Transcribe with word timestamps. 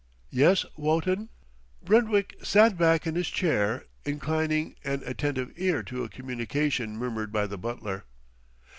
Yes, 0.31 0.65
Wotton?" 0.75 1.29
Brentwick 1.83 2.33
sat 2.41 2.75
back 2.75 3.05
in 3.05 3.13
his 3.13 3.29
chair, 3.29 3.85
inclining 4.03 4.73
an 4.83 5.03
attentive 5.05 5.51
ear 5.57 5.83
to 5.83 6.03
a 6.03 6.09
communication 6.09 6.97
murmured 6.97 7.31
by 7.31 7.45
the 7.45 7.59
butler. 7.59 8.05